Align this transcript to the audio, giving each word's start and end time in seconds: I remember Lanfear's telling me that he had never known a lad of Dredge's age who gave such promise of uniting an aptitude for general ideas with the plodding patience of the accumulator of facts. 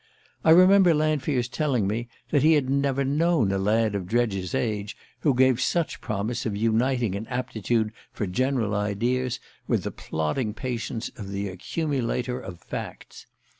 I 0.43 0.49
remember 0.49 0.95
Lanfear's 0.95 1.47
telling 1.47 1.85
me 1.87 2.07
that 2.31 2.41
he 2.41 2.53
had 2.53 2.71
never 2.71 3.03
known 3.05 3.51
a 3.51 3.59
lad 3.59 3.93
of 3.93 4.07
Dredge's 4.07 4.55
age 4.55 4.97
who 5.19 5.35
gave 5.35 5.61
such 5.61 6.01
promise 6.01 6.43
of 6.43 6.55
uniting 6.57 7.13
an 7.13 7.27
aptitude 7.27 7.91
for 8.11 8.25
general 8.25 8.73
ideas 8.73 9.39
with 9.67 9.83
the 9.83 9.91
plodding 9.91 10.55
patience 10.55 11.09
of 11.17 11.29
the 11.29 11.49
accumulator 11.49 12.39
of 12.39 12.59
facts. 12.61 13.27